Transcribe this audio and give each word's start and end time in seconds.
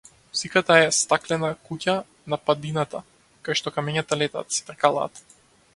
Музиката 0.29 0.77
е 0.83 0.87
стаклена 0.99 1.51
куќа 1.67 1.95
на 2.33 2.41
падината 2.49 3.03
кај 3.49 3.61
што 3.61 3.77
камењата 3.79 4.21
летаат, 4.23 4.57
се 4.59 4.69
тркалаат. 4.71 5.25